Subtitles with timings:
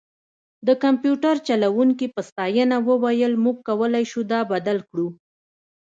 [0.67, 5.07] د کمپیوټر جوړونکي په ستاینه وویل موږ کولی شو دا بدل کړو